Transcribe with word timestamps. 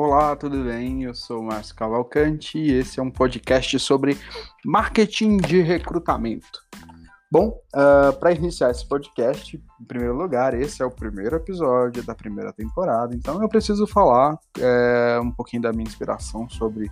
Olá, 0.00 0.36
tudo 0.36 0.62
bem? 0.62 1.02
Eu 1.02 1.12
sou 1.12 1.42
Márcio 1.42 1.74
Cavalcante 1.74 2.56
e 2.56 2.72
esse 2.72 3.00
é 3.00 3.02
um 3.02 3.10
podcast 3.10 3.76
sobre 3.80 4.16
marketing 4.64 5.38
de 5.38 5.60
recrutamento. 5.60 6.64
Bom, 7.28 7.48
uh, 7.74 8.10
ah, 8.10 8.12
para 8.12 8.30
iniciar 8.30 8.70
esse 8.70 8.88
podcast, 8.88 9.56
em 9.56 9.84
primeiro 9.84 10.14
lugar, 10.14 10.54
esse 10.54 10.80
é 10.80 10.86
o 10.86 10.90
primeiro 10.90 11.34
episódio 11.34 12.00
da 12.04 12.14
primeira 12.14 12.52
temporada, 12.52 13.12
então 13.12 13.42
eu 13.42 13.48
preciso 13.48 13.88
falar 13.88 14.38
é, 14.60 15.18
um 15.20 15.32
pouquinho 15.32 15.62
da 15.62 15.72
minha 15.72 15.82
inspiração 15.82 16.48
sobre 16.48 16.88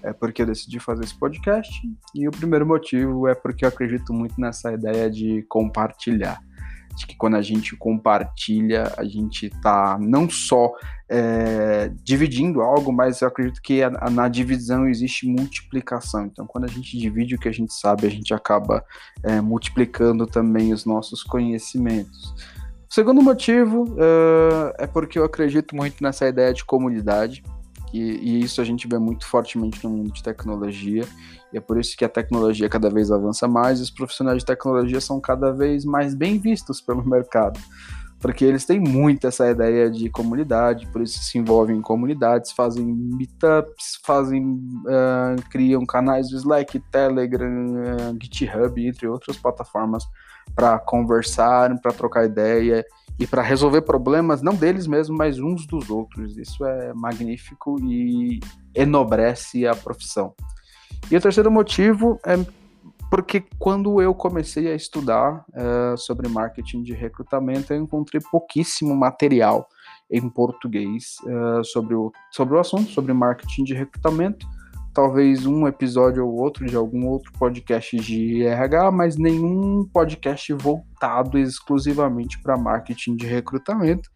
é, 0.00 0.12
por 0.12 0.32
que 0.32 0.42
eu 0.42 0.46
decidi 0.46 0.78
fazer 0.78 1.02
esse 1.02 1.18
podcast. 1.18 1.72
E 2.14 2.28
o 2.28 2.30
primeiro 2.30 2.64
motivo 2.64 3.26
é 3.26 3.34
porque 3.34 3.64
eu 3.64 3.68
acredito 3.68 4.14
muito 4.14 4.40
nessa 4.40 4.72
ideia 4.72 5.10
de 5.10 5.42
compartilhar 5.48 6.40
de 6.96 7.06
que 7.06 7.16
quando 7.16 7.36
a 7.36 7.42
gente 7.42 7.76
compartilha, 7.76 8.92
a 8.96 9.04
gente 9.04 9.46
está 9.46 9.98
não 10.00 10.28
só 10.28 10.72
é, 11.08 11.90
dividindo 12.02 12.60
algo, 12.60 12.92
mas 12.92 13.20
eu 13.20 13.28
acredito 13.28 13.60
que 13.62 13.82
a, 13.82 13.92
a, 14.00 14.10
na 14.10 14.28
divisão 14.28 14.88
existe 14.88 15.26
multiplicação. 15.26 16.26
Então, 16.26 16.46
quando 16.46 16.64
a 16.64 16.68
gente 16.68 16.98
divide 16.98 17.34
o 17.34 17.38
que 17.38 17.48
a 17.48 17.52
gente 17.52 17.72
sabe, 17.72 18.06
a 18.06 18.10
gente 18.10 18.32
acaba 18.32 18.84
é, 19.22 19.40
multiplicando 19.40 20.26
também 20.26 20.72
os 20.72 20.84
nossos 20.84 21.22
conhecimentos. 21.22 22.34
O 22.88 22.94
segundo 22.94 23.20
motivo 23.22 23.84
uh, 23.94 24.72
é 24.78 24.86
porque 24.86 25.18
eu 25.18 25.24
acredito 25.24 25.74
muito 25.74 26.00
nessa 26.00 26.28
ideia 26.28 26.54
de 26.54 26.64
comunidade. 26.64 27.42
E, 27.94 28.00
e, 28.00 28.40
isso 28.42 28.60
a 28.60 28.64
gente 28.64 28.88
vê 28.88 28.98
muito 28.98 29.24
fortemente 29.24 29.84
no 29.84 29.90
mundo 29.90 30.12
de 30.12 30.20
tecnologia, 30.20 31.06
e 31.52 31.56
é 31.56 31.60
por 31.60 31.78
isso 31.78 31.96
que 31.96 32.04
a 32.04 32.08
tecnologia 32.08 32.68
cada 32.68 32.90
vez 32.90 33.08
avança 33.12 33.46
mais 33.46 33.78
e 33.78 33.82
os 33.84 33.90
profissionais 33.90 34.38
de 34.38 34.44
tecnologia 34.44 35.00
são 35.00 35.20
cada 35.20 35.52
vez 35.52 35.84
mais 35.84 36.12
bem 36.12 36.36
vistos 36.36 36.80
pelo 36.80 37.02
mercado, 37.08 37.60
porque 38.18 38.44
eles 38.44 38.64
têm 38.64 38.80
muito 38.80 39.28
essa 39.28 39.48
ideia 39.48 39.88
de 39.88 40.10
comunidade, 40.10 40.88
por 40.88 41.02
isso 41.02 41.20
se 41.20 41.38
envolvem 41.38 41.76
em 41.76 41.80
comunidades, 41.80 42.50
fazem 42.50 42.84
meetups, 42.84 44.00
fazem, 44.04 44.42
uh, 44.44 45.40
criam 45.48 45.86
canais 45.86 46.30
do 46.30 46.36
Slack, 46.36 46.80
Telegram, 46.90 47.74
uh, 47.76 48.18
GitHub, 48.20 48.84
entre 48.84 49.06
outras 49.06 49.36
plataformas 49.36 50.04
para 50.54 50.78
conversar, 50.78 51.76
para 51.80 51.92
trocar 51.92 52.24
ideia 52.24 52.84
e 53.18 53.26
para 53.26 53.42
resolver 53.42 53.82
problemas, 53.82 54.42
não 54.42 54.54
deles 54.54 54.86
mesmos, 54.86 55.16
mas 55.16 55.38
uns 55.38 55.66
dos 55.66 55.90
outros. 55.90 56.36
Isso 56.36 56.64
é 56.64 56.92
magnífico 56.94 57.76
e 57.80 58.40
enobrece 58.74 59.66
a 59.66 59.74
profissão. 59.74 60.34
E 61.10 61.16
o 61.16 61.20
terceiro 61.20 61.50
motivo 61.50 62.18
é 62.24 62.34
porque 63.10 63.44
quando 63.58 64.02
eu 64.02 64.12
comecei 64.12 64.66
a 64.66 64.74
estudar 64.74 65.44
uh, 65.50 65.96
sobre 65.96 66.28
marketing 66.28 66.82
de 66.82 66.92
recrutamento, 66.92 67.72
eu 67.72 67.80
encontrei 67.80 68.20
pouquíssimo 68.20 68.94
material 68.96 69.68
em 70.10 70.28
português 70.28 71.16
uh, 71.24 71.64
sobre, 71.64 71.94
o, 71.94 72.10
sobre 72.32 72.56
o 72.56 72.58
assunto, 72.58 72.90
sobre 72.90 73.12
marketing 73.12 73.64
de 73.64 73.74
recrutamento 73.74 74.46
talvez 74.94 75.44
um 75.44 75.66
episódio 75.66 76.24
ou 76.24 76.40
outro 76.40 76.64
de 76.64 76.76
algum 76.76 77.06
outro 77.08 77.32
podcast 77.32 77.96
de 77.96 78.44
RH, 78.44 78.92
mas 78.92 79.16
nenhum 79.16 79.84
podcast 79.92 80.52
voltado 80.54 81.36
exclusivamente 81.36 82.40
para 82.40 82.56
marketing 82.56 83.16
de 83.16 83.26
recrutamento. 83.26 84.08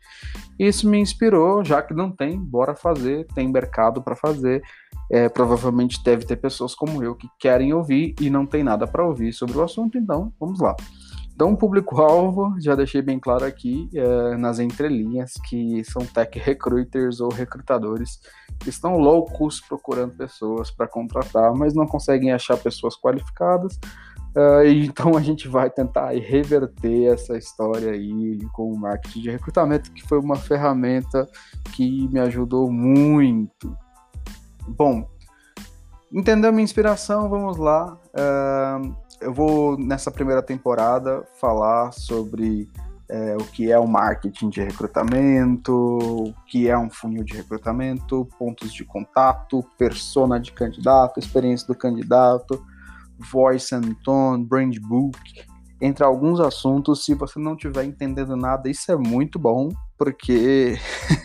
Isso 0.58 0.88
me 0.88 0.98
inspirou, 0.98 1.64
já 1.64 1.82
que 1.82 1.92
não 1.92 2.10
tem, 2.10 2.38
bora 2.38 2.76
fazer, 2.76 3.26
tem 3.34 3.50
mercado 3.50 4.00
para 4.00 4.14
fazer. 4.14 4.62
É, 5.10 5.28
provavelmente 5.28 6.02
deve 6.04 6.24
ter 6.24 6.36
pessoas 6.36 6.74
como 6.74 7.02
eu 7.02 7.14
que 7.14 7.28
querem 7.40 7.72
ouvir 7.72 8.14
e 8.20 8.30
não 8.30 8.46
tem 8.46 8.62
nada 8.62 8.86
para 8.86 9.04
ouvir 9.04 9.32
sobre 9.32 9.56
o 9.56 9.62
assunto, 9.62 9.98
então 9.98 10.32
vamos 10.38 10.60
lá. 10.60 10.76
Então, 11.38 11.52
o 11.52 11.56
público-alvo, 11.56 12.56
já 12.60 12.74
deixei 12.74 13.00
bem 13.00 13.20
claro 13.20 13.44
aqui 13.44 13.88
é, 13.94 14.36
nas 14.36 14.58
entrelinhas, 14.58 15.34
que 15.48 15.84
são 15.84 16.04
tech 16.04 16.36
recruiters 16.36 17.20
ou 17.20 17.28
recrutadores 17.28 18.18
que 18.58 18.68
estão 18.68 18.96
loucos 18.96 19.60
procurando 19.60 20.16
pessoas 20.16 20.68
para 20.68 20.88
contratar, 20.88 21.54
mas 21.54 21.74
não 21.74 21.86
conseguem 21.86 22.32
achar 22.32 22.56
pessoas 22.56 22.96
qualificadas. 22.96 23.78
Uh, 24.36 24.66
então 24.82 25.16
a 25.16 25.20
gente 25.20 25.46
vai 25.46 25.70
tentar 25.70 26.10
reverter 26.10 27.04
essa 27.12 27.38
história 27.38 27.92
aí 27.92 28.40
com 28.52 28.72
o 28.72 28.76
marketing 28.76 29.20
de 29.20 29.30
recrutamento, 29.30 29.92
que 29.92 30.02
foi 30.08 30.18
uma 30.18 30.34
ferramenta 30.34 31.24
que 31.72 32.08
me 32.08 32.18
ajudou 32.18 32.68
muito. 32.68 33.78
Bom, 34.66 35.08
entendeu 36.12 36.52
minha 36.52 36.64
inspiração? 36.64 37.28
Vamos 37.28 37.58
lá. 37.58 37.96
Uh, 38.12 39.07
eu 39.20 39.32
vou, 39.32 39.78
nessa 39.78 40.10
primeira 40.10 40.42
temporada, 40.42 41.24
falar 41.40 41.92
sobre 41.92 42.68
é, 43.08 43.36
o 43.36 43.44
que 43.44 43.70
é 43.70 43.78
o 43.78 43.86
marketing 43.86 44.50
de 44.50 44.62
recrutamento, 44.62 45.72
o 45.72 46.34
que 46.46 46.68
é 46.68 46.78
um 46.78 46.90
funil 46.90 47.24
de 47.24 47.34
recrutamento, 47.34 48.28
pontos 48.38 48.72
de 48.72 48.84
contato, 48.84 49.64
persona 49.78 50.38
de 50.38 50.52
candidato, 50.52 51.18
experiência 51.18 51.66
do 51.66 51.74
candidato, 51.74 52.62
voice 53.18 53.74
and 53.74 53.94
tone, 54.04 54.44
brand 54.44 54.78
book, 54.78 55.18
entre 55.80 56.04
alguns 56.04 56.38
assuntos. 56.38 57.04
Se 57.04 57.14
você 57.14 57.38
não 57.38 57.54
estiver 57.54 57.84
entendendo 57.84 58.36
nada, 58.36 58.68
isso 58.68 58.92
é 58.92 58.96
muito 58.96 59.38
bom, 59.38 59.70
porque 59.98 60.78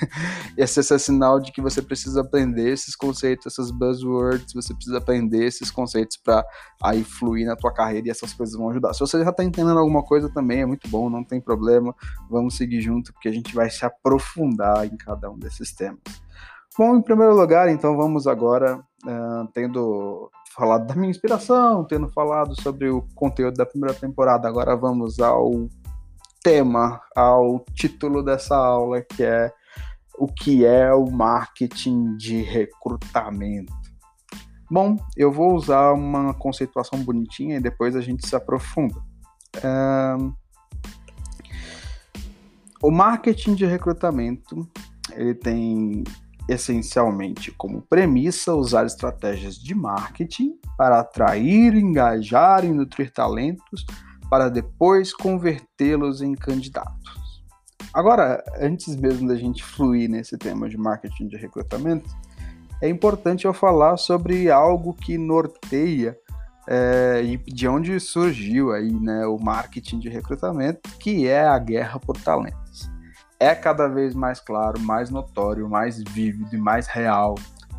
esse 0.57 0.79
é 0.79 0.97
sinal 0.97 1.39
de 1.39 1.51
que 1.51 1.61
você 1.61 1.81
precisa 1.81 2.21
aprender 2.21 2.73
esses 2.73 2.95
conceitos, 2.95 3.45
essas 3.45 3.69
buzzwords, 3.69 4.51
você 4.53 4.73
precisa 4.73 4.97
aprender 4.97 5.45
esses 5.45 5.69
conceitos 5.69 6.17
para 6.17 6.43
aí 6.81 7.03
fluir 7.03 7.45
na 7.45 7.55
tua 7.55 7.71
carreira 7.71 8.07
e 8.07 8.11
essas 8.11 8.33
coisas 8.33 8.55
vão 8.55 8.71
ajudar. 8.71 8.93
Se 8.93 8.99
você 8.99 9.23
já 9.23 9.29
está 9.29 9.43
entendendo 9.43 9.77
alguma 9.77 10.03
coisa 10.03 10.27
também, 10.29 10.61
é 10.61 10.65
muito 10.65 10.89
bom, 10.89 11.09
não 11.09 11.23
tem 11.23 11.39
problema. 11.39 11.95
Vamos 12.29 12.57
seguir 12.57 12.81
junto, 12.81 13.13
porque 13.13 13.29
a 13.29 13.33
gente 13.33 13.53
vai 13.53 13.69
se 13.69 13.85
aprofundar 13.85 14.85
em 14.85 14.97
cada 14.97 15.29
um 15.29 15.37
desses 15.37 15.71
temas. 15.71 16.01
Bom, 16.75 16.95
em 16.95 17.01
primeiro 17.03 17.35
lugar, 17.35 17.69
então 17.69 17.95
vamos 17.95 18.25
agora, 18.25 18.77
uh, 19.05 19.47
tendo 19.53 20.31
falado 20.55 20.87
da 20.87 20.95
minha 20.95 21.11
inspiração, 21.11 21.83
tendo 21.83 22.09
falado 22.09 22.59
sobre 22.59 22.89
o 22.89 23.03
conteúdo 23.13 23.55
da 23.55 23.65
primeira 23.65 23.93
temporada, 23.93 24.47
agora 24.47 24.75
vamos 24.75 25.19
ao 25.19 25.69
tema, 26.43 27.01
ao 27.15 27.63
título 27.73 28.21
dessa 28.21 28.55
aula, 28.55 29.01
que 29.01 29.23
é 29.23 29.51
o 30.17 30.27
que 30.27 30.65
é 30.65 30.93
o 30.93 31.09
marketing 31.09 32.17
de 32.17 32.41
recrutamento. 32.41 33.73
Bom, 34.69 34.97
eu 35.15 35.31
vou 35.31 35.55
usar 35.55 35.93
uma 35.93 36.33
conceituação 36.33 36.99
bonitinha 36.99 37.57
e 37.57 37.61
depois 37.61 37.95
a 37.95 38.01
gente 38.01 38.27
se 38.27 38.35
aprofunda. 38.35 39.01
o 42.81 42.91
marketing 42.91 43.55
de 43.55 43.65
recrutamento 43.65 44.67
ele 45.13 45.33
tem 45.33 46.03
essencialmente 46.49 47.51
como 47.51 47.81
premissa 47.81 48.53
usar 48.53 48.85
estratégias 48.85 49.55
de 49.55 49.73
marketing 49.73 50.57
para 50.77 50.99
atrair, 50.99 51.75
engajar 51.75 52.65
e 52.65 52.73
nutrir 52.73 53.11
talentos 53.11 53.85
para 54.33 54.49
depois 54.49 55.13
convertê-los 55.13 56.19
em 56.23 56.33
candidatos. 56.33 57.43
Agora, 57.93 58.43
antes 58.59 58.95
mesmo 58.95 59.27
da 59.27 59.35
gente 59.35 59.63
fluir 59.63 60.09
nesse 60.09 60.39
tema 60.39 60.67
de 60.67 60.75
marketing 60.75 61.27
de 61.27 61.37
recrutamento, 61.37 62.09
é 62.81 62.89
importante 62.89 63.45
eu 63.45 63.53
falar 63.53 63.95
sobre 63.97 64.49
algo 64.49 64.91
que 64.95 65.19
norteia 65.19 66.17
é, 66.67 67.21
e 67.23 67.37
de 67.37 67.67
onde 67.67 67.99
surgiu 67.99 68.71
aí, 68.71 68.91
né, 68.91 69.23
o 69.27 69.37
marketing 69.37 69.99
de 69.99 70.09
recrutamento, 70.09 70.81
que 70.97 71.27
é 71.27 71.45
a 71.45 71.59
guerra 71.59 71.99
por 71.99 72.17
talentos 72.17 72.91
é 73.39 73.53
cada 73.53 73.87
vez 73.87 74.15
mais 74.15 74.39
claro, 74.39 74.79
mais 74.79 75.11
notório, 75.11 75.69
mais 75.69 76.01
vívido 76.01 76.55
e 76.55 76.57
mais 76.57 76.87
real 76.87 77.35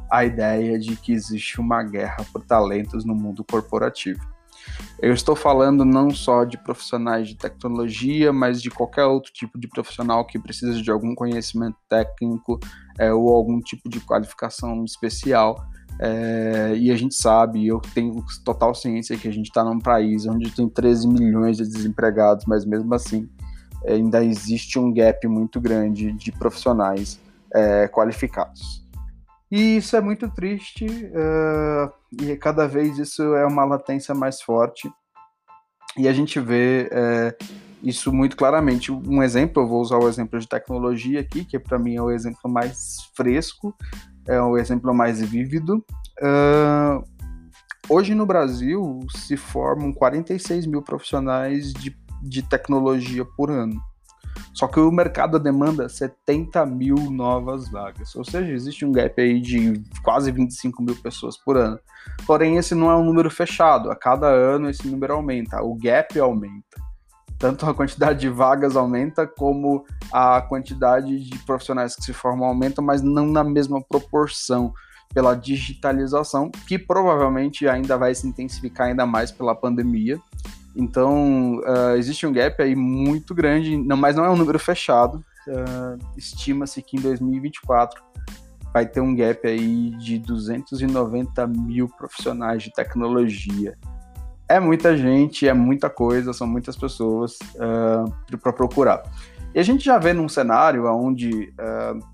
a 0.08 0.24
ideia 0.24 0.78
de 0.78 0.94
que 0.94 1.12
existe 1.12 1.58
uma 1.58 1.82
guerra 1.82 2.24
por 2.32 2.44
talentos 2.44 3.04
no 3.04 3.14
mundo 3.14 3.42
corporativo. 3.42 4.33
Eu 5.00 5.12
estou 5.12 5.36
falando 5.36 5.84
não 5.84 6.10
só 6.10 6.44
de 6.44 6.56
profissionais 6.56 7.28
de 7.28 7.36
tecnologia, 7.36 8.32
mas 8.32 8.62
de 8.62 8.70
qualquer 8.70 9.04
outro 9.04 9.32
tipo 9.32 9.58
de 9.58 9.68
profissional 9.68 10.24
que 10.26 10.38
precisa 10.38 10.80
de 10.80 10.90
algum 10.90 11.14
conhecimento 11.14 11.76
técnico 11.88 12.58
é, 12.98 13.12
ou 13.12 13.28
algum 13.34 13.60
tipo 13.60 13.88
de 13.88 14.00
qualificação 14.00 14.84
especial. 14.84 15.62
É, 16.00 16.74
e 16.76 16.90
a 16.90 16.96
gente 16.96 17.14
sabe, 17.14 17.66
eu 17.66 17.80
tenho 17.94 18.24
total 18.44 18.74
ciência 18.74 19.16
que 19.16 19.28
a 19.28 19.32
gente 19.32 19.46
está 19.46 19.62
num 19.62 19.78
país 19.78 20.26
onde 20.26 20.50
tem 20.50 20.68
13 20.68 21.06
milhões 21.06 21.56
de 21.58 21.64
desempregados, 21.64 22.46
mas 22.46 22.64
mesmo 22.64 22.92
assim 22.94 23.28
ainda 23.86 24.24
existe 24.24 24.78
um 24.78 24.92
gap 24.92 25.26
muito 25.28 25.60
grande 25.60 26.12
de 26.12 26.32
profissionais 26.32 27.20
é, 27.52 27.86
qualificados. 27.88 28.83
E 29.56 29.76
isso 29.76 29.94
é 29.94 30.00
muito 30.00 30.28
triste, 30.28 30.84
uh, 30.84 31.88
e 32.20 32.36
cada 32.36 32.66
vez 32.66 32.98
isso 32.98 33.22
é 33.36 33.46
uma 33.46 33.64
latência 33.64 34.12
mais 34.12 34.42
forte, 34.42 34.90
e 35.96 36.08
a 36.08 36.12
gente 36.12 36.40
vê 36.40 36.88
é, 36.90 37.36
isso 37.80 38.12
muito 38.12 38.36
claramente. 38.36 38.90
Um 38.90 39.22
exemplo, 39.22 39.62
eu 39.62 39.68
vou 39.68 39.80
usar 39.80 39.98
o 39.98 40.08
exemplo 40.08 40.40
de 40.40 40.48
tecnologia 40.48 41.20
aqui, 41.20 41.44
que 41.44 41.56
para 41.56 41.78
mim 41.78 41.94
é 41.94 42.02
o 42.02 42.10
exemplo 42.10 42.50
mais 42.50 42.96
fresco, 43.16 43.72
é 44.26 44.40
o 44.40 44.58
exemplo 44.58 44.92
mais 44.92 45.20
vívido. 45.20 45.86
Uh, 46.20 47.00
hoje 47.88 48.12
no 48.12 48.26
Brasil 48.26 49.06
se 49.14 49.36
formam 49.36 49.92
46 49.92 50.66
mil 50.66 50.82
profissionais 50.82 51.72
de 51.72 51.96
de 52.24 52.42
tecnologia 52.42 53.24
por 53.36 53.50
ano. 53.50 53.80
Só 54.52 54.68
que 54.68 54.78
o 54.78 54.90
mercado 54.90 55.38
demanda 55.38 55.88
70 55.88 56.64
mil 56.66 56.96
novas 57.10 57.68
vagas, 57.68 58.14
ou 58.14 58.24
seja, 58.24 58.52
existe 58.52 58.84
um 58.84 58.92
gap 58.92 59.20
aí 59.20 59.40
de 59.40 59.82
quase 60.02 60.30
25 60.30 60.82
mil 60.82 60.96
pessoas 60.96 61.36
por 61.36 61.56
ano. 61.56 61.78
Porém, 62.26 62.56
esse 62.56 62.74
não 62.74 62.90
é 62.90 62.96
um 62.96 63.04
número 63.04 63.30
fechado, 63.30 63.90
a 63.90 63.96
cada 63.96 64.28
ano 64.28 64.70
esse 64.70 64.86
número 64.86 65.14
aumenta, 65.14 65.62
o 65.62 65.74
gap 65.74 66.18
aumenta. 66.18 66.82
Tanto 67.38 67.66
a 67.66 67.74
quantidade 67.74 68.20
de 68.20 68.28
vagas 68.28 68.76
aumenta, 68.76 69.26
como 69.26 69.84
a 70.12 70.40
quantidade 70.40 71.18
de 71.18 71.38
profissionais 71.40 71.96
que 71.96 72.04
se 72.04 72.12
formam 72.12 72.48
aumenta, 72.48 72.80
mas 72.80 73.02
não 73.02 73.26
na 73.26 73.42
mesma 73.42 73.82
proporção 73.82 74.72
pela 75.12 75.34
digitalização, 75.34 76.50
que 76.66 76.78
provavelmente 76.78 77.68
ainda 77.68 77.96
vai 77.96 78.14
se 78.14 78.26
intensificar 78.26 78.88
ainda 78.88 79.04
mais 79.04 79.30
pela 79.30 79.54
pandemia. 79.54 80.18
Então, 80.76 81.58
uh, 81.58 81.96
existe 81.96 82.26
um 82.26 82.32
gap 82.32 82.60
aí 82.60 82.74
muito 82.74 83.34
grande, 83.34 83.76
não, 83.76 83.96
mas 83.96 84.16
não 84.16 84.24
é 84.24 84.30
um 84.30 84.36
número 84.36 84.58
fechado. 84.58 85.24
Uh, 85.46 85.98
Estima-se 86.16 86.82
que 86.82 86.96
em 86.96 87.00
2024 87.00 88.02
vai 88.72 88.84
ter 88.84 89.00
um 89.00 89.14
gap 89.14 89.46
aí 89.46 89.90
de 89.90 90.18
290 90.18 91.46
mil 91.46 91.88
profissionais 91.88 92.62
de 92.62 92.72
tecnologia. 92.72 93.78
É 94.48 94.58
muita 94.58 94.96
gente, 94.96 95.46
é 95.46 95.54
muita 95.54 95.88
coisa, 95.88 96.32
são 96.32 96.46
muitas 96.46 96.76
pessoas 96.76 97.38
uh, 97.54 98.04
ah, 98.04 98.36
para 98.42 98.52
procurar. 98.52 99.02
E 99.54 99.60
a 99.60 99.62
gente 99.62 99.84
já 99.84 99.96
vê 99.96 100.12
num 100.12 100.28
cenário 100.28 100.84
onde 100.86 101.54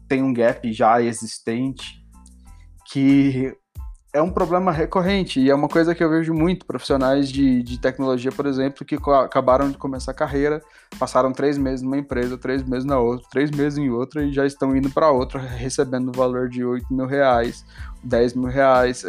tem 0.06 0.22
um 0.22 0.32
gap 0.32 0.70
já 0.70 1.00
existente 1.00 2.04
que 2.92 3.56
é 4.12 4.20
um 4.20 4.30
problema 4.30 4.72
recorrente 4.72 5.38
e 5.38 5.50
é 5.50 5.54
uma 5.54 5.68
coisa 5.68 5.94
que 5.94 6.02
eu 6.02 6.10
vejo 6.10 6.34
muito 6.34 6.66
profissionais 6.66 7.30
de, 7.30 7.62
de 7.62 7.78
tecnologia, 7.78 8.32
por 8.32 8.44
exemplo, 8.44 8.84
que 8.84 8.96
acabaram 8.96 9.70
de 9.70 9.78
começar 9.78 10.10
a 10.10 10.14
carreira, 10.14 10.60
passaram 10.98 11.32
três 11.32 11.56
meses 11.56 11.82
numa 11.82 11.96
empresa, 11.96 12.36
três 12.36 12.62
meses 12.64 12.84
na 12.84 12.98
outra, 12.98 13.28
três 13.30 13.50
meses 13.52 13.78
em 13.78 13.88
outra 13.88 14.24
e 14.24 14.32
já 14.32 14.44
estão 14.44 14.74
indo 14.76 14.90
para 14.90 15.10
outra 15.10 15.40
recebendo 15.40 16.08
o 16.08 16.12
valor 16.12 16.48
de 16.48 16.64
8 16.64 16.92
mil 16.92 17.06
reais, 17.06 17.64
10 18.02 18.34
mil 18.34 18.48
reais, 18.48 19.04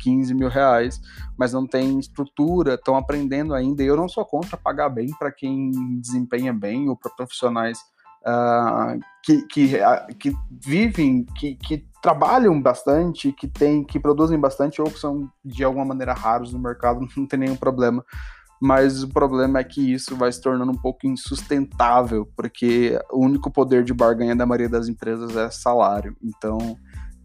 15 0.00 0.32
mil 0.32 0.48
reais, 0.48 1.02
mas 1.36 1.52
não 1.52 1.66
tem 1.66 1.98
estrutura, 1.98 2.74
estão 2.74 2.96
aprendendo 2.96 3.52
ainda. 3.52 3.82
E 3.82 3.86
eu 3.86 3.96
não 3.96 4.08
sou 4.08 4.24
contra 4.24 4.56
pagar 4.56 4.88
bem 4.88 5.10
para 5.18 5.30
quem 5.30 5.70
desempenha 6.00 6.54
bem 6.54 6.88
ou 6.88 6.96
para 6.96 7.12
profissionais 7.12 7.78
uh, 8.26 8.98
que, 9.22 9.42
que, 9.46 9.76
uh, 9.76 10.14
que 10.18 10.32
vivem, 10.50 11.24
que, 11.24 11.54
que 11.54 11.86
trabalham 12.02 12.60
bastante, 12.60 13.32
que 13.32 13.46
tem, 13.48 13.84
que 13.84 13.98
produzem 13.98 14.38
bastante 14.38 14.80
ou 14.80 14.90
que 14.90 14.98
são 14.98 15.30
de 15.44 15.64
alguma 15.64 15.84
maneira 15.84 16.12
raros 16.12 16.52
no 16.52 16.58
mercado, 16.58 17.06
não 17.16 17.26
tem 17.26 17.40
nenhum 17.40 17.56
problema. 17.56 18.04
Mas 18.60 19.02
o 19.02 19.08
problema 19.08 19.58
é 19.58 19.64
que 19.64 19.92
isso 19.92 20.16
vai 20.16 20.32
se 20.32 20.40
tornando 20.40 20.72
um 20.72 20.76
pouco 20.76 21.06
insustentável, 21.06 22.26
porque 22.34 22.98
o 23.12 23.22
único 23.22 23.50
poder 23.50 23.84
de 23.84 23.92
barganha 23.92 24.34
da 24.34 24.46
maioria 24.46 24.68
das 24.68 24.88
empresas 24.88 25.36
é 25.36 25.50
salário. 25.50 26.16
Então, 26.22 26.56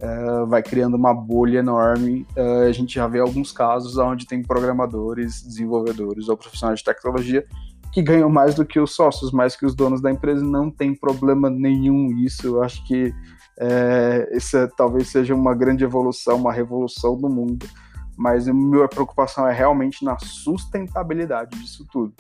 uh, 0.02 0.46
vai 0.48 0.62
criando 0.62 0.96
uma 0.96 1.14
bolha 1.14 1.60
enorme. 1.60 2.28
Uh, 2.36 2.68
a 2.68 2.72
gente 2.74 2.96
já 2.96 3.08
vê 3.08 3.20
alguns 3.20 3.54
casos 3.54 3.98
onde 3.98 4.28
tem 4.28 4.44
programadores, 4.44 5.42
desenvolvedores 5.42 6.28
ou 6.28 6.36
profissionais 6.36 6.80
de 6.80 6.86
tecnologia 6.86 7.46
que 7.92 8.02
ganham 8.02 8.30
mais 8.30 8.56
do 8.56 8.66
que 8.66 8.80
os 8.80 8.96
sócios, 8.96 9.32
mais 9.32 9.56
que 9.56 9.66
os 9.66 9.76
donos 9.76 10.02
da 10.02 10.12
empresa, 10.12 10.44
não 10.44 10.72
tem 10.72 10.96
problema 10.96 11.50
nenhum 11.50 12.18
isso. 12.18 12.48
Eu 12.48 12.64
acho 12.64 12.86
que 12.86 13.14
é, 13.60 14.30
isso 14.32 14.58
é, 14.58 14.68
talvez 14.68 15.10
seja 15.10 15.36
uma 15.36 15.54
grande 15.54 15.84
evolução, 15.84 16.38
uma 16.38 16.54
revolução 16.54 17.18
do 17.18 17.30
mundo, 17.30 17.68
mas 18.18 18.48
a 18.48 18.54
minha 18.54 18.88
preocupação 18.88 19.48
é 19.48 19.54
realmente 19.54 20.04
na 20.06 20.18
sustentabilidade 20.20 21.60
disso 21.60 21.86
tudo. 21.92 22.14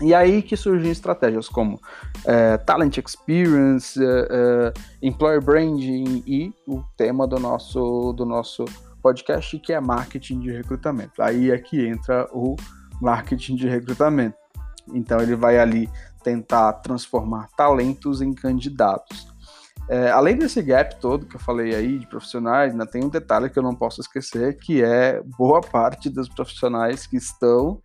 E 0.00 0.14
aí 0.14 0.42
que 0.42 0.56
surgem 0.56 0.90
estratégias 0.90 1.48
como 1.48 1.80
é, 2.24 2.56
Talent 2.56 2.98
Experience, 2.98 4.02
é, 4.02 4.28
é 4.30 4.72
Employer 5.02 5.42
Branding 5.42 6.24
e 6.26 6.52
o 6.66 6.82
tema 6.96 7.26
do 7.26 7.38
nosso, 7.38 8.12
do 8.12 8.24
nosso 8.24 8.64
podcast, 9.02 9.58
que 9.58 9.72
é 9.72 9.80
marketing 9.80 10.40
de 10.40 10.50
recrutamento. 10.50 11.20
Aí 11.20 11.50
é 11.50 11.58
que 11.58 11.86
entra 11.86 12.28
o 12.32 12.56
marketing 13.00 13.56
de 13.56 13.68
recrutamento. 13.68 14.41
Então 14.88 15.20
ele 15.20 15.34
vai 15.34 15.58
ali 15.58 15.88
tentar 16.22 16.72
transformar 16.74 17.48
talentos 17.56 18.20
em 18.20 18.32
candidatos. 18.32 19.32
É, 19.88 20.10
além 20.10 20.36
desse 20.36 20.62
gap 20.62 20.96
todo 21.00 21.26
que 21.26 21.36
eu 21.36 21.40
falei 21.40 21.74
aí 21.74 21.98
de 21.98 22.06
profissionais, 22.06 22.72
ainda 22.72 22.86
tem 22.86 23.04
um 23.04 23.08
detalhe 23.08 23.50
que 23.50 23.58
eu 23.58 23.62
não 23.62 23.74
posso 23.74 24.00
esquecer, 24.00 24.56
que 24.58 24.82
é 24.82 25.20
boa 25.36 25.60
parte 25.60 26.08
dos 26.08 26.28
profissionais 26.28 27.06
que 27.06 27.16
estão 27.16 27.80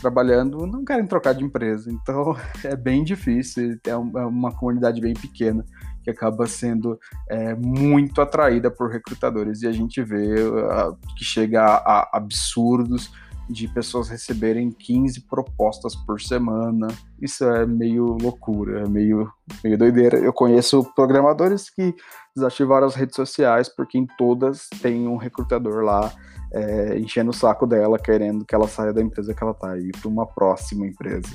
trabalhando 0.00 0.66
não 0.66 0.84
querem 0.84 1.06
trocar 1.06 1.34
de 1.34 1.44
empresa. 1.44 1.90
Então 1.90 2.36
é 2.64 2.74
bem 2.74 3.04
difícil, 3.04 3.78
é, 3.86 3.90
é 3.90 3.96
uma 3.96 4.52
comunidade 4.52 5.00
bem 5.00 5.14
pequena 5.14 5.64
que 6.02 6.10
acaba 6.10 6.46
sendo 6.46 6.98
é, 7.28 7.54
muito 7.54 8.20
atraída 8.20 8.70
por 8.70 8.90
recrutadores 8.90 9.62
e 9.62 9.68
a 9.68 9.72
gente 9.72 10.02
vê 10.02 10.34
uh, 10.42 10.96
que 11.16 11.24
chega 11.24 11.62
a, 11.62 11.76
a 11.76 12.10
absurdos 12.14 13.12
de 13.48 13.68
pessoas 13.68 14.08
receberem 14.08 14.70
15 14.70 15.22
propostas 15.28 15.94
por 15.94 16.20
semana. 16.20 16.88
Isso 17.20 17.44
é 17.44 17.66
meio 17.66 18.16
loucura, 18.20 18.82
é 18.82 18.88
meio, 18.88 19.30
meio 19.62 19.76
doideira. 19.76 20.18
Eu 20.18 20.32
conheço 20.32 20.84
programadores 20.94 21.68
que 21.68 21.94
desativaram 22.34 22.86
as 22.86 22.94
redes 22.94 23.16
sociais 23.16 23.68
porque 23.68 23.98
em 23.98 24.06
todas 24.18 24.68
tem 24.80 25.06
um 25.06 25.16
recrutador 25.16 25.82
lá 25.82 26.12
é, 26.52 26.98
enchendo 26.98 27.30
o 27.30 27.34
saco 27.34 27.66
dela, 27.66 27.98
querendo 27.98 28.44
que 28.44 28.54
ela 28.54 28.68
saia 28.68 28.92
da 28.92 29.02
empresa 29.02 29.34
que 29.34 29.42
ela 29.42 29.52
está 29.52 29.76
e 29.78 29.90
para 29.90 30.08
uma 30.08 30.26
próxima 30.26 30.86
empresa. 30.86 31.28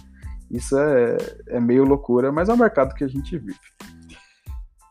Isso 0.49 0.77
é, 0.77 1.17
é 1.49 1.59
meio 1.59 1.83
loucura, 1.83 2.31
mas 2.31 2.49
é 2.49 2.53
o 2.53 2.57
mercado 2.57 2.93
que 2.93 3.03
a 3.03 3.07
gente 3.07 3.37
vive. 3.37 3.59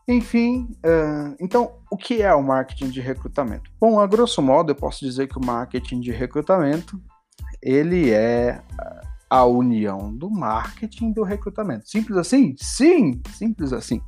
Enfim, 0.07 0.69
uh, 0.85 1.35
então, 1.39 1.73
o 1.91 1.97
que 1.97 2.21
é 2.21 2.33
o 2.33 2.41
marketing 2.41 2.89
de 2.89 3.01
recrutamento? 3.01 3.69
Bom, 3.79 3.99
a 3.99 4.07
grosso 4.07 4.41
modo, 4.41 4.71
eu 4.71 4.75
posso 4.75 5.03
dizer 5.03 5.27
que 5.27 5.37
o 5.37 5.45
marketing 5.45 5.99
de 5.99 6.11
recrutamento 6.11 7.01
ele 7.61 8.11
é 8.11 8.61
a 9.29 9.43
união 9.43 10.15
do 10.15 10.29
marketing 10.29 11.09
e 11.09 11.13
do 11.13 11.23
recrutamento. 11.23 11.89
Simples 11.89 12.17
assim? 12.17 12.55
Sim, 12.57 13.21
simples 13.33 13.73
assim. 13.73 14.01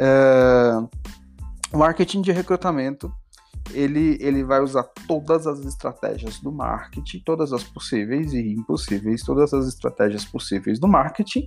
Uh, 0.00 0.88
o 1.72 1.78
marketing 1.78 2.22
de 2.22 2.30
recrutamento 2.30 3.12
ele, 3.72 4.16
ele 4.20 4.44
vai 4.44 4.60
usar 4.60 4.84
todas 5.08 5.46
as 5.46 5.58
estratégias 5.64 6.38
do 6.38 6.52
marketing, 6.52 7.20
todas 7.24 7.52
as 7.52 7.64
possíveis 7.64 8.32
e 8.32 8.52
impossíveis, 8.52 9.22
todas 9.22 9.52
as 9.52 9.66
estratégias 9.66 10.24
possíveis 10.24 10.78
do 10.78 10.86
marketing 10.86 11.46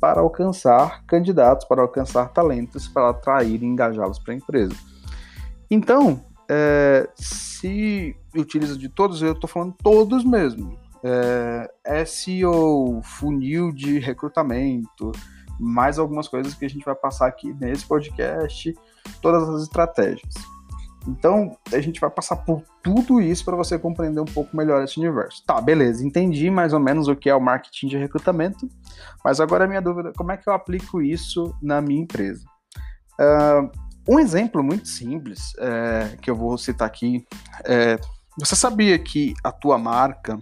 para 0.00 0.20
alcançar 0.20 1.04
candidatos, 1.06 1.66
para 1.66 1.82
alcançar 1.82 2.28
talentos, 2.28 2.88
para 2.88 3.10
atrair 3.10 3.62
e 3.62 3.66
engajá-los 3.66 4.18
para 4.18 4.34
a 4.34 4.36
empresa. 4.36 4.74
Então, 5.70 6.20
é, 6.48 7.08
se 7.14 8.16
utiliza 8.34 8.76
de 8.76 8.88
todos, 8.88 9.22
eu 9.22 9.32
estou 9.32 9.48
falando 9.48 9.74
todos 9.82 10.24
mesmo. 10.24 10.78
É, 11.02 12.04
SEO, 12.04 13.00
funil 13.02 13.72
de 13.72 13.98
recrutamento, 13.98 15.12
mais 15.58 15.98
algumas 15.98 16.28
coisas 16.28 16.54
que 16.54 16.64
a 16.64 16.68
gente 16.68 16.84
vai 16.84 16.94
passar 16.94 17.26
aqui 17.26 17.52
nesse 17.54 17.86
podcast, 17.86 18.74
todas 19.20 19.48
as 19.48 19.62
estratégias. 19.62 20.34
Então, 21.06 21.56
a 21.72 21.80
gente 21.80 22.00
vai 22.00 22.10
passar 22.10 22.36
por 22.36 22.62
tudo 22.82 23.20
isso 23.20 23.44
para 23.44 23.56
você 23.56 23.78
compreender 23.78 24.20
um 24.20 24.26
pouco 24.26 24.56
melhor 24.56 24.82
esse 24.82 24.98
universo. 24.98 25.42
Tá, 25.46 25.60
beleza, 25.60 26.04
entendi 26.04 26.50
mais 26.50 26.72
ou 26.72 26.80
menos 26.80 27.08
o 27.08 27.16
que 27.16 27.30
é 27.30 27.34
o 27.34 27.40
marketing 27.40 27.88
de 27.88 27.96
recrutamento, 27.96 28.68
mas 29.24 29.40
agora 29.40 29.64
a 29.64 29.68
minha 29.68 29.80
dúvida, 29.80 30.12
como 30.16 30.32
é 30.32 30.36
que 30.36 30.48
eu 30.48 30.52
aplico 30.52 31.00
isso 31.00 31.54
na 31.62 31.80
minha 31.80 32.02
empresa? 32.02 32.44
Uh, 33.20 33.70
um 34.08 34.18
exemplo 34.20 34.62
muito 34.62 34.88
simples 34.88 35.52
é, 35.58 36.16
que 36.20 36.30
eu 36.30 36.36
vou 36.36 36.56
citar 36.56 36.86
aqui 36.86 37.26
é, 37.64 37.98
você 38.38 38.54
sabia 38.54 38.98
que 38.98 39.34
a 39.42 39.50
tua 39.50 39.78
marca, 39.78 40.38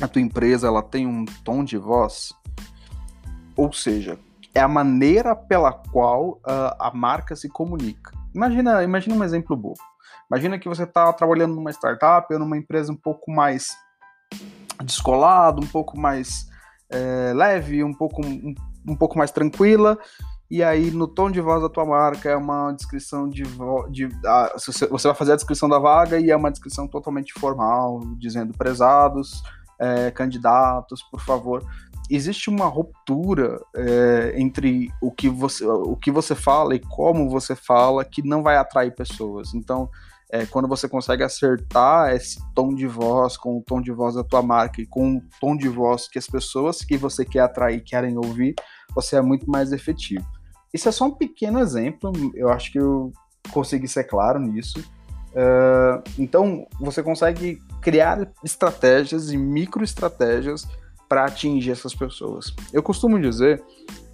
a 0.00 0.06
tua 0.06 0.22
empresa, 0.22 0.68
ela 0.68 0.80
tem 0.80 1.08
um 1.08 1.24
tom 1.24 1.64
de 1.64 1.76
voz? 1.76 2.32
Ou 3.56 3.72
seja, 3.72 4.16
é 4.54 4.60
a 4.60 4.68
maneira 4.68 5.34
pela 5.34 5.72
qual 5.72 6.40
uh, 6.46 6.74
a 6.78 6.90
marca 6.92 7.36
se 7.36 7.48
comunica. 7.48 8.12
Imagina, 8.34 8.82
imagina 8.82 9.14
um 9.14 9.24
exemplo 9.24 9.56
bobo. 9.56 9.80
Imagina 10.30 10.58
que 10.58 10.68
você 10.68 10.84
está 10.84 11.12
trabalhando 11.12 11.54
numa 11.54 11.70
startup 11.70 12.32
ou 12.32 12.38
numa 12.38 12.56
empresa 12.56 12.92
um 12.92 12.96
pouco 12.96 13.30
mais 13.30 13.68
descolado, 14.84 15.60
um 15.60 15.66
pouco 15.66 15.98
mais 15.98 16.48
é, 16.88 17.32
leve, 17.34 17.82
um 17.82 17.92
pouco, 17.92 18.24
um, 18.24 18.54
um, 18.86 18.96
pouco 18.96 19.18
mais 19.18 19.30
tranquila. 19.30 19.98
E 20.50 20.62
aí, 20.62 20.90
no 20.90 21.06
tom 21.06 21.30
de 21.30 21.40
voz 21.40 21.62
da 21.62 21.68
tua 21.68 21.84
marca, 21.84 22.28
é 22.28 22.36
uma 22.36 22.72
descrição 22.72 23.28
de. 23.28 23.42
de 23.90 24.08
a, 24.26 24.52
você 24.56 25.08
vai 25.08 25.14
fazer 25.14 25.32
a 25.32 25.36
descrição 25.36 25.68
da 25.68 25.78
vaga 25.78 26.18
e 26.18 26.30
é 26.30 26.36
uma 26.36 26.50
descrição 26.50 26.88
totalmente 26.88 27.32
formal, 27.34 28.00
dizendo 28.18 28.52
prezados, 28.56 29.42
é, 29.80 30.10
candidatos, 30.10 31.02
por 31.04 31.20
favor, 31.20 31.64
existe 32.10 32.50
uma 32.50 32.66
ruptura 32.66 33.60
é, 33.74 34.34
entre 34.36 34.90
o 35.00 35.10
que, 35.10 35.28
você, 35.28 35.64
o 35.64 35.96
que 35.96 36.10
você 36.10 36.34
fala 36.34 36.74
e 36.74 36.80
como 36.80 37.28
você 37.28 37.54
fala 37.54 38.04
que 38.04 38.22
não 38.22 38.42
vai 38.42 38.56
atrair 38.56 38.94
pessoas. 38.94 39.54
Então, 39.54 39.88
é 40.32 40.46
quando 40.46 40.68
você 40.68 40.88
consegue 40.88 41.24
acertar 41.24 42.14
esse 42.14 42.40
tom 42.54 42.74
de 42.74 42.86
voz 42.86 43.36
com 43.36 43.58
o 43.58 43.62
tom 43.62 43.80
de 43.80 43.90
voz 43.90 44.14
da 44.14 44.22
tua 44.22 44.42
marca 44.42 44.80
e 44.80 44.86
com 44.86 45.16
o 45.16 45.22
tom 45.40 45.56
de 45.56 45.68
voz 45.68 46.08
que 46.08 46.18
as 46.18 46.26
pessoas 46.26 46.82
que 46.82 46.96
você 46.96 47.24
quer 47.24 47.40
atrair 47.40 47.80
querem 47.80 48.16
ouvir, 48.16 48.54
você 48.94 49.16
é 49.16 49.20
muito 49.20 49.50
mais 49.50 49.72
efetivo. 49.72 50.24
Isso 50.72 50.88
é 50.88 50.92
só 50.92 51.06
um 51.06 51.10
pequeno 51.10 51.58
exemplo, 51.58 52.12
eu 52.34 52.48
acho 52.48 52.70
que 52.70 52.78
eu 52.78 53.12
consegui 53.52 53.88
ser 53.88 54.04
claro 54.04 54.38
nisso. 54.38 54.78
Uh, 55.30 56.02
então, 56.18 56.66
você 56.80 57.02
consegue 57.02 57.58
criar 57.80 58.30
estratégias 58.44 59.32
e 59.32 59.36
microestratégias 59.36 60.66
para 61.10 61.24
atingir 61.24 61.72
essas 61.72 61.92
pessoas. 61.92 62.54
Eu 62.72 62.84
costumo 62.84 63.20
dizer 63.20 63.60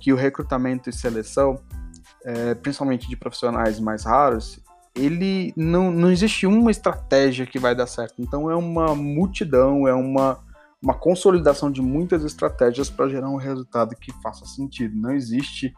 que 0.01 0.15
o 0.15 0.17
recrutamento 0.17 0.89
e 0.89 0.93
seleção, 0.95 1.61
é, 2.25 2.55
principalmente 2.55 3.07
de 3.07 3.15
profissionais 3.15 3.79
mais 3.79 4.05
raros, 4.05 4.59
ele 4.95 5.53
não, 5.55 5.91
não 5.91 6.11
existe 6.11 6.47
uma 6.47 6.71
estratégia 6.71 7.45
que 7.45 7.59
vai 7.59 7.75
dar 7.75 7.87
certo. 7.87 8.15
Então, 8.19 8.51
é 8.51 8.57
uma 8.57 8.95
multidão, 8.95 9.87
é 9.87 9.93
uma, 9.93 10.43
uma 10.83 10.95
consolidação 10.95 11.71
de 11.71 11.83
muitas 11.83 12.25
estratégias 12.25 12.89
para 12.89 13.11
gerar 13.11 13.29
um 13.29 13.37
resultado 13.37 13.95
que 13.95 14.11
faça 14.23 14.47
sentido. 14.47 14.97
Não 14.97 15.11
existe 15.11 15.75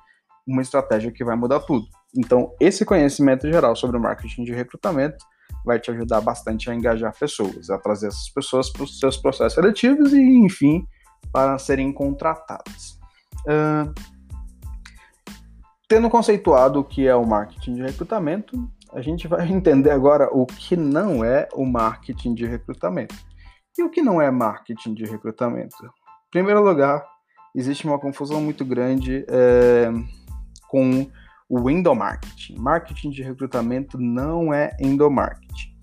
uma 0.47 0.63
estratégia 0.63 1.11
que 1.11 1.25
vai 1.25 1.35
mudar 1.35 1.59
tudo. 1.61 1.85
Então, 2.17 2.55
esse 2.61 2.85
conhecimento 2.85 3.51
geral 3.51 3.75
sobre 3.75 3.97
o 3.97 4.01
marketing 4.01 4.45
de 4.45 4.55
recrutamento 4.55 5.19
vai 5.65 5.81
te 5.81 5.91
ajudar 5.91 6.21
bastante 6.21 6.71
a 6.71 6.75
engajar 6.75 7.13
pessoas, 7.19 7.71
a 7.71 7.77
trazer 7.77 8.07
essas 8.07 8.29
pessoas 8.31 8.71
para 8.71 8.85
os 8.85 9.01
seus 9.01 9.17
processos 9.17 9.55
seletivos 9.55 10.13
e, 10.13 10.21
enfim, 10.21 10.87
para 11.33 11.59
serem 11.59 11.93
contratadas. 11.93 12.99
Uh, 13.47 13.93
tendo 15.89 16.11
conceituado 16.11 16.81
o 16.81 16.85
que 16.85 17.07
é 17.07 17.15
o 17.15 17.27
marketing 17.27 17.77
de 17.77 17.83
recrutamento, 17.83 18.69
a 18.93 19.01
gente 19.01 19.27
vai 19.27 19.47
entender 19.51 19.91
agora 19.91 20.29
o 20.33 20.47
que 20.47 20.77
não 20.77 21.25
é 21.25 21.49
o 21.53 21.65
marketing 21.65 22.35
de 22.35 22.47
recrutamento. 22.47 23.15
E 23.79 23.83
o 23.83 23.91
que 23.91 24.03
não 24.03 24.21
é 24.21 24.31
marketing 24.31 24.93
de 24.95 25.05
recrutamento? 25.05 25.77
Em 25.85 26.31
primeiro 26.31 26.63
lugar, 26.63 27.07
existe 27.55 27.87
uma 27.87 27.99
confusão 27.99 28.41
muito 28.41 28.65
grande 28.65 29.25
é, 29.29 29.89
com 30.69 31.09
o 31.49 31.71
endomarketing. 31.71 32.57
Marketing 32.59 33.11
de 33.11 33.23
recrutamento 33.23 33.97
não 33.97 34.53
é 34.53 34.77
endomarketing. 34.81 35.78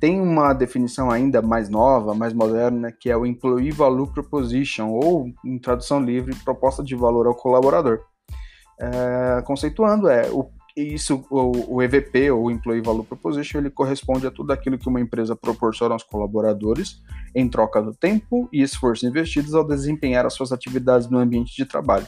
Tem 0.00 0.20
uma 0.20 0.52
definição 0.52 1.10
ainda 1.10 1.40
mais 1.40 1.68
nova, 1.68 2.14
mais 2.14 2.32
moderna, 2.32 2.92
que 2.92 3.10
é 3.10 3.16
o 3.16 3.24
Employee 3.24 3.70
Value 3.70 4.12
Proposition, 4.12 4.90
ou, 4.90 5.30
em 5.44 5.58
tradução 5.58 6.02
livre, 6.02 6.34
proposta 6.44 6.82
de 6.82 6.94
valor 6.94 7.26
ao 7.26 7.34
colaborador. 7.34 8.00
É, 8.78 9.42
conceituando, 9.42 10.08
é 10.08 10.28
o 10.30 10.50
isso, 10.76 11.24
o, 11.30 11.76
o, 11.76 11.82
EVP, 11.82 12.32
ou 12.32 12.50
Employee 12.50 12.82
Value 12.82 13.04
Proposition, 13.04 13.58
ele 13.58 13.70
corresponde 13.70 14.26
a 14.26 14.30
tudo 14.30 14.52
aquilo 14.52 14.76
que 14.76 14.88
uma 14.88 15.00
empresa 15.00 15.36
proporciona 15.36 15.94
aos 15.94 16.02
colaboradores 16.02 17.00
em 17.34 17.48
troca 17.48 17.82
do 17.82 17.92
tempo 17.92 18.48
e 18.52 18.62
esforço 18.62 19.06
investidos 19.06 19.54
ao 19.54 19.66
desempenhar 19.66 20.24
as 20.24 20.34
suas 20.34 20.52
atividades 20.52 21.08
no 21.08 21.18
ambiente 21.18 21.54
de 21.56 21.64
trabalho. 21.64 22.06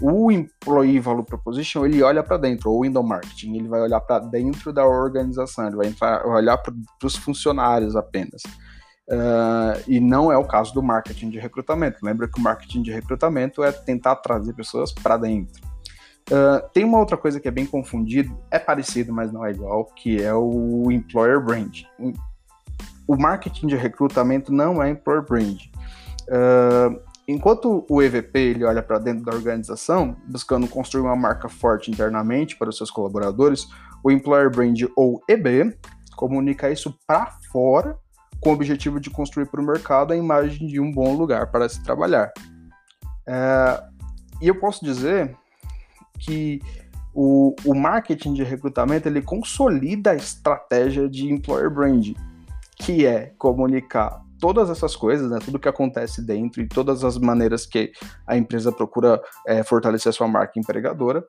O 0.00 0.30
Employee 0.30 1.00
Value 1.00 1.24
Proposition, 1.24 1.84
ele 1.84 2.02
olha 2.02 2.22
para 2.22 2.36
dentro, 2.36 2.70
ou 2.70 2.82
Window 2.82 3.02
Marketing, 3.02 3.56
ele 3.56 3.68
vai 3.68 3.80
olhar 3.80 4.00
para 4.00 4.20
dentro 4.20 4.72
da 4.72 4.86
organização, 4.86 5.66
ele 5.66 5.76
vai, 5.76 5.86
entrar, 5.88 6.24
olhar 6.26 6.56
para 6.58 6.72
os 7.02 7.16
funcionários 7.16 7.96
apenas. 7.96 8.42
Uh, 9.10 9.82
e 9.88 9.98
não 9.98 10.30
é 10.30 10.36
o 10.36 10.44
caso 10.44 10.74
do 10.74 10.82
marketing 10.82 11.30
de 11.30 11.38
recrutamento. 11.38 11.98
Lembra 12.02 12.28
que 12.28 12.38
o 12.38 12.42
marketing 12.42 12.82
de 12.82 12.92
recrutamento 12.92 13.64
é 13.64 13.72
tentar 13.72 14.16
trazer 14.16 14.52
pessoas 14.52 14.92
para 14.92 15.16
dentro. 15.16 15.66
Uh, 16.30 16.68
tem 16.74 16.84
uma 16.84 16.98
outra 16.98 17.16
coisa 17.16 17.40
que 17.40 17.48
é 17.48 17.50
bem 17.50 17.64
confundido, 17.64 18.38
é 18.50 18.58
parecido, 18.58 19.12
mas 19.12 19.32
não 19.32 19.44
é 19.46 19.50
igual, 19.50 19.86
que 19.86 20.22
é 20.22 20.32
o 20.34 20.92
employer 20.92 21.42
brand. 21.42 21.84
O 23.08 23.16
marketing 23.16 23.66
de 23.66 23.76
recrutamento 23.76 24.52
não 24.52 24.80
é 24.82 24.90
employer 24.90 25.24
brand. 25.24 25.58
Uh, 26.28 27.00
enquanto 27.26 27.86
o 27.88 28.02
EVP 28.02 28.38
ele 28.38 28.64
olha 28.64 28.82
para 28.82 28.98
dentro 28.98 29.24
da 29.24 29.32
organização, 29.32 30.14
buscando 30.26 30.68
construir 30.68 31.02
uma 31.02 31.16
marca 31.16 31.48
forte 31.48 31.90
internamente 31.90 32.54
para 32.56 32.68
os 32.68 32.76
seus 32.76 32.90
colaboradores, 32.90 33.66
o 34.04 34.10
employer 34.10 34.50
brand 34.50 34.78
ou 34.94 35.22
EB 35.26 35.74
comunica 36.14 36.70
isso 36.70 36.94
para 37.06 37.30
fora 37.50 37.96
com 38.40 38.50
o 38.50 38.52
objetivo 38.52 39.00
de 39.00 39.10
construir 39.10 39.46
para 39.46 39.60
o 39.60 39.64
mercado 39.64 40.12
a 40.12 40.16
imagem 40.16 40.66
de 40.66 40.78
um 40.78 40.92
bom 40.92 41.16
lugar 41.16 41.50
para 41.50 41.68
se 41.68 41.82
trabalhar. 41.82 42.30
Uh, 43.26 43.98
e 44.40 44.48
eu 44.48 44.54
posso 44.54 44.84
dizer 44.84 45.34
que 46.18 46.60
o, 47.14 47.54
o 47.64 47.74
marketing 47.74 48.34
de 48.34 48.44
recrutamento 48.44 49.08
ele 49.08 49.22
consolida 49.22 50.12
a 50.12 50.14
estratégia 50.14 51.08
de 51.08 51.32
employer 51.32 51.70
brand, 51.70 52.12
que 52.80 53.04
é 53.06 53.32
comunicar 53.38 54.22
todas 54.40 54.70
essas 54.70 54.94
coisas, 54.94 55.30
né, 55.30 55.38
tudo 55.44 55.58
que 55.58 55.68
acontece 55.68 56.24
dentro 56.24 56.62
e 56.62 56.68
todas 56.68 57.04
as 57.04 57.18
maneiras 57.18 57.66
que 57.66 57.92
a 58.26 58.36
empresa 58.36 58.70
procura 58.70 59.20
é, 59.46 59.62
fortalecer 59.62 60.10
a 60.10 60.12
sua 60.12 60.28
marca 60.28 60.58
empregadora, 60.58 61.24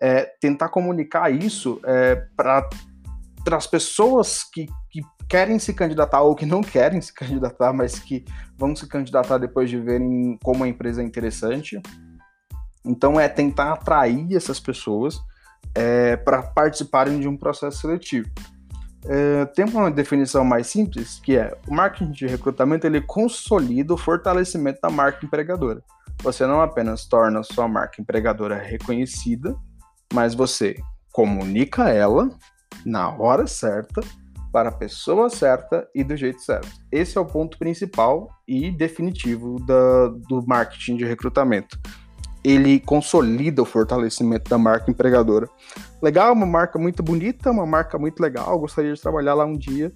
é, 0.00 0.24
tentar 0.40 0.68
comunicar 0.68 1.30
isso 1.30 1.80
é, 1.84 2.16
para 2.36 2.68
as 3.52 3.66
pessoas 3.66 4.42
que, 4.42 4.66
que 4.90 5.02
querem 5.28 5.58
se 5.58 5.74
candidatar 5.74 6.22
ou 6.22 6.34
que 6.34 6.46
não 6.46 6.62
querem 6.62 7.00
se 7.00 7.12
candidatar, 7.12 7.72
mas 7.72 7.98
que 7.98 8.24
vão 8.56 8.74
se 8.74 8.88
candidatar 8.88 9.38
depois 9.38 9.68
de 9.68 9.78
verem 9.78 10.38
como 10.42 10.64
a 10.64 10.68
empresa 10.68 11.02
é 11.02 11.04
interessante, 11.04 11.80
então 12.84 13.20
é 13.20 13.28
tentar 13.28 13.72
atrair 13.72 14.34
essas 14.34 14.60
pessoas 14.60 15.18
é, 15.74 16.16
para 16.16 16.42
participarem 16.42 17.20
de 17.20 17.28
um 17.28 17.36
processo 17.36 17.80
seletivo. 17.80 18.30
É, 19.08 19.44
tem 19.46 19.64
uma 19.64 19.90
definição 19.90 20.44
mais 20.44 20.66
simples 20.66 21.20
que 21.22 21.36
é 21.36 21.56
o 21.68 21.74
marketing 21.74 22.10
de 22.10 22.26
recrutamento 22.26 22.86
ele 22.86 23.00
consolida 23.00 23.94
o 23.94 23.96
fortalecimento 23.96 24.80
da 24.82 24.90
marca 24.90 25.24
empregadora. 25.24 25.82
Você 26.22 26.46
não 26.46 26.60
apenas 26.60 27.06
torna 27.06 27.40
a 27.40 27.44
sua 27.44 27.68
marca 27.68 28.00
empregadora 28.00 28.56
reconhecida, 28.56 29.54
mas 30.12 30.34
você 30.34 30.76
comunica 31.12 31.88
ela 31.88 32.30
na 32.84 33.10
hora 33.10 33.46
certa, 33.46 34.00
para 34.52 34.70
a 34.70 34.72
pessoa 34.72 35.28
certa 35.28 35.86
e 35.94 36.02
do 36.02 36.16
jeito 36.16 36.40
certo. 36.40 36.68
Esse 36.90 37.18
é 37.18 37.20
o 37.20 37.26
ponto 37.26 37.58
principal 37.58 38.30
e 38.48 38.70
definitivo 38.70 39.58
da, 39.66 40.08
do 40.28 40.42
marketing 40.46 40.96
de 40.96 41.04
recrutamento 41.04 41.78
ele 42.46 42.78
consolida 42.78 43.60
o 43.60 43.64
fortalecimento 43.64 44.48
da 44.48 44.56
marca 44.56 44.88
empregadora. 44.88 45.48
Legal, 46.00 46.32
uma 46.32 46.46
marca 46.46 46.78
muito 46.78 47.02
bonita, 47.02 47.50
uma 47.50 47.66
marca 47.66 47.98
muito 47.98 48.20
legal, 48.20 48.56
gostaria 48.60 48.94
de 48.94 49.02
trabalhar 49.02 49.34
lá 49.34 49.44
um 49.44 49.58
dia, 49.58 49.92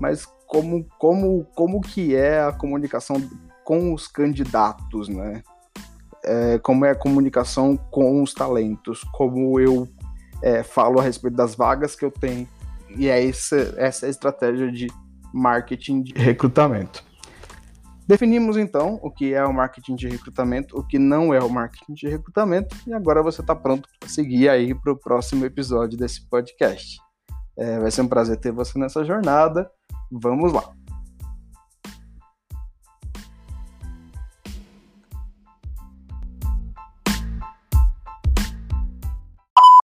mas 0.00 0.26
como, 0.48 0.84
como, 0.98 1.46
como 1.54 1.80
que 1.80 2.16
é 2.16 2.42
a 2.42 2.50
comunicação 2.50 3.22
com 3.64 3.94
os 3.94 4.08
candidatos, 4.08 5.08
né? 5.08 5.44
É, 6.24 6.58
como 6.58 6.84
é 6.84 6.90
a 6.90 6.96
comunicação 6.96 7.76
com 7.76 8.20
os 8.20 8.34
talentos, 8.34 9.04
como 9.12 9.60
eu 9.60 9.86
é, 10.42 10.64
falo 10.64 10.98
a 10.98 11.02
respeito 11.04 11.36
das 11.36 11.54
vagas 11.54 11.94
que 11.94 12.04
eu 12.04 12.10
tenho. 12.10 12.48
E 12.96 13.08
é 13.08 13.28
essa, 13.28 13.74
essa 13.76 14.06
é 14.06 14.08
a 14.08 14.10
estratégia 14.10 14.72
de 14.72 14.88
marketing 15.32 16.02
de 16.02 16.14
recrutamento. 16.14 17.04
Definimos 18.06 18.56
então 18.56 18.98
o 19.02 19.10
que 19.10 19.32
é 19.32 19.44
o 19.44 19.52
marketing 19.52 19.94
de 19.94 20.08
recrutamento, 20.08 20.78
o 20.78 20.86
que 20.86 20.98
não 20.98 21.32
é 21.32 21.40
o 21.40 21.48
marketing 21.48 21.94
de 21.94 22.08
recrutamento, 22.08 22.74
e 22.86 22.92
agora 22.92 23.22
você 23.22 23.40
está 23.40 23.54
pronto 23.54 23.88
para 23.98 24.08
seguir 24.08 24.48
aí 24.48 24.74
para 24.74 24.92
o 24.92 24.98
próximo 24.98 25.44
episódio 25.44 25.98
desse 25.98 26.28
podcast. 26.28 26.98
É, 27.56 27.78
vai 27.78 27.90
ser 27.90 28.02
um 28.02 28.08
prazer 28.08 28.38
ter 28.38 28.50
você 28.50 28.78
nessa 28.78 29.04
jornada. 29.04 29.70
Vamos 30.10 30.52
lá! 30.52 30.81